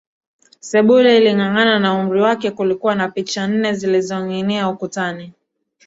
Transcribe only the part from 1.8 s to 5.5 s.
umri wake kulikuwa na picha nne zilizoninginia ukutani